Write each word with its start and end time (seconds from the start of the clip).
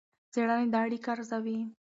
څېړنې 0.33 0.67
دا 0.73 0.79
اړیکه 0.85 1.07
ارزوي. 1.13 1.57